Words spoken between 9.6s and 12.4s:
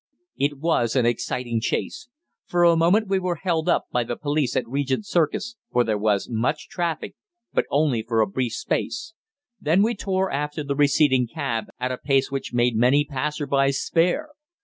we tore after the receding cab at a pace